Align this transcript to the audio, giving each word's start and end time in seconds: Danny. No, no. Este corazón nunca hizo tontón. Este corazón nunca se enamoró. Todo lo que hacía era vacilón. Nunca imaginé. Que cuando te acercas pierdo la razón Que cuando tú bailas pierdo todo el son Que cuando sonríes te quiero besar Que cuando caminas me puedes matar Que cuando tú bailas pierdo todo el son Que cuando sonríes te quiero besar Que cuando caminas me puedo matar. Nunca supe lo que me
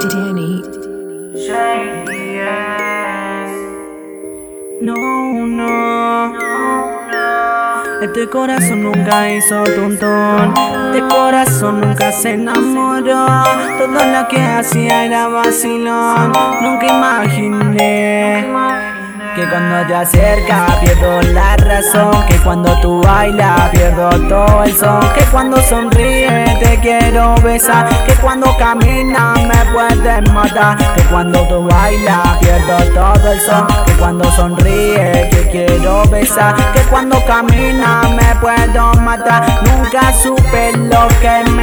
Danny. 0.00 0.62
No, 4.80 4.94
no. 5.46 6.34
Este 8.02 8.28
corazón 8.28 8.82
nunca 8.82 9.30
hizo 9.32 9.62
tontón. 9.64 10.54
Este 10.92 11.00
corazón 11.08 11.80
nunca 11.80 12.10
se 12.12 12.32
enamoró. 12.32 13.26
Todo 13.78 14.04
lo 14.04 14.28
que 14.28 14.40
hacía 14.40 15.04
era 15.04 15.28
vacilón. 15.28 16.32
Nunca 16.62 16.86
imaginé. 16.86 17.63
Que 19.34 19.48
cuando 19.48 19.86
te 19.88 19.94
acercas 19.96 20.76
pierdo 20.76 21.20
la 21.32 21.56
razón 21.56 22.24
Que 22.26 22.36
cuando 22.36 22.80
tú 22.80 23.02
bailas 23.02 23.70
pierdo 23.70 24.10
todo 24.28 24.62
el 24.62 24.72
son 24.76 25.00
Que 25.12 25.24
cuando 25.24 25.56
sonríes 25.60 26.58
te 26.60 26.78
quiero 26.80 27.34
besar 27.42 27.88
Que 28.06 28.14
cuando 28.14 28.56
caminas 28.56 29.40
me 29.42 29.72
puedes 29.72 30.32
matar 30.32 30.76
Que 30.94 31.02
cuando 31.04 31.40
tú 31.48 31.64
bailas 31.64 32.38
pierdo 32.38 32.76
todo 32.94 33.32
el 33.32 33.40
son 33.40 33.66
Que 33.86 33.92
cuando 33.94 34.30
sonríes 34.30 35.30
te 35.30 35.50
quiero 35.50 36.04
besar 36.08 36.54
Que 36.72 36.80
cuando 36.82 37.24
caminas 37.26 38.10
me 38.10 38.34
puedo 38.40 38.94
matar. 39.00 39.62
Nunca 39.64 40.12
supe 40.12 40.72
lo 40.76 41.08
que 41.20 41.50
me 41.50 41.53